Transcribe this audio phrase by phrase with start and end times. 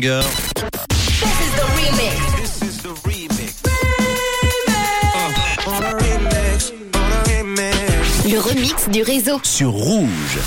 [0.00, 0.20] Le
[8.38, 9.40] remix du réseau.
[9.42, 10.38] Sur rouge.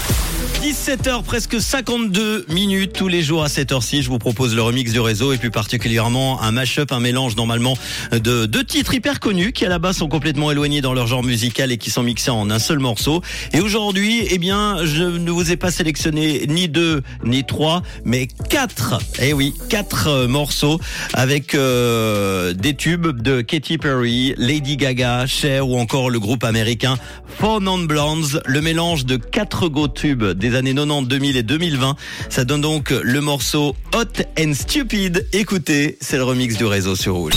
[0.62, 4.04] 17h, presque 52 minutes tous les jours à cette heure-ci.
[4.04, 7.76] Je vous propose le remix du réseau et plus particulièrement un mash-up, un mélange normalement
[8.12, 11.24] de deux titres hyper connus qui à la base sont complètement éloignés dans leur genre
[11.24, 13.24] musical et qui sont mixés en un seul morceau.
[13.54, 18.28] Et aujourd'hui, eh bien, je ne vous ai pas sélectionné ni deux ni trois, mais
[18.28, 19.00] quatre.
[19.20, 20.80] Eh oui, quatre euh, morceaux
[21.16, 26.98] avec euh, des tubes de Katy Perry, Lady Gaga, Cher ou encore le groupe américain
[27.40, 28.44] Phone on Blondes.
[28.46, 31.96] Le mélange de quatre go tubes les années 90, 2000 et 2020.
[32.30, 35.28] Ça donne donc le morceau Hot and Stupid.
[35.34, 37.34] Écoutez, c'est le remix du réseau sur Rouge.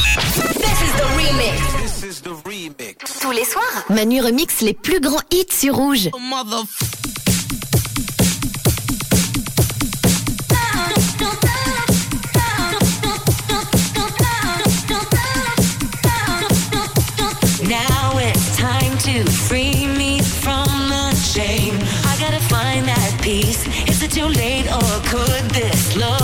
[3.20, 6.10] Tous les soirs, Manu remix les plus grands hits sur Rouge.
[17.66, 19.93] Now it's time to free
[24.15, 26.23] too late, or could this love?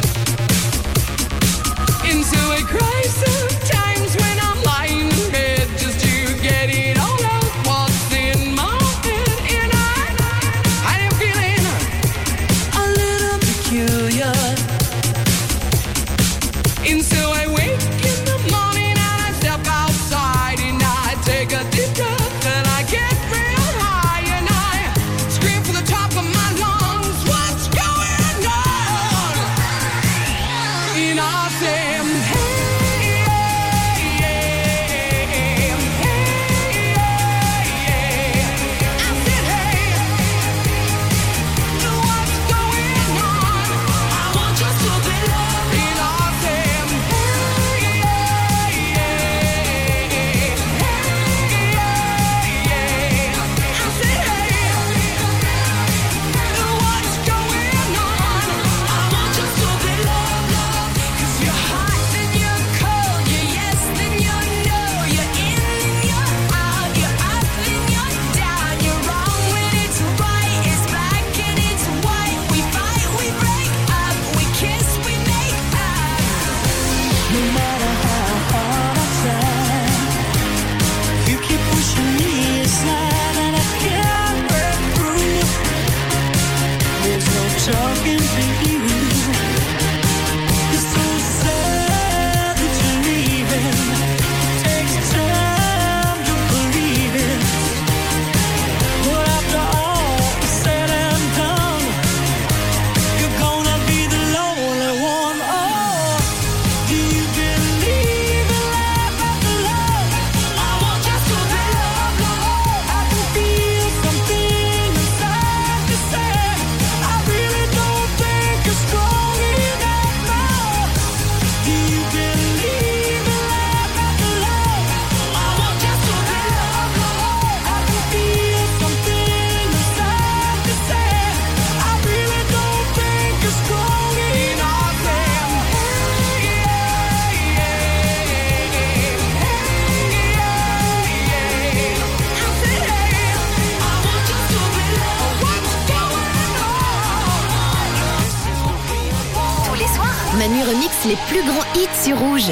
[150.59, 152.51] remix les plus grands hits sur Rouge.